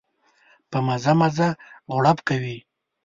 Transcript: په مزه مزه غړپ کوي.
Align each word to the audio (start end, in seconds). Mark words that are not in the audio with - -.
په 0.71 0.77
مزه 0.87 1.13
مزه 1.21 1.49
غړپ 1.95 2.17
کوي. 2.27 2.57